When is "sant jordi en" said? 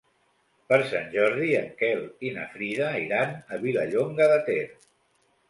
0.93-1.67